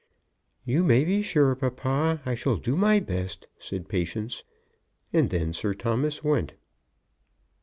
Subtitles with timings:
[0.65, 4.43] "You may be sure, papa, I shall do my best," said Patience;
[5.13, 6.55] and then Sir Thomas went.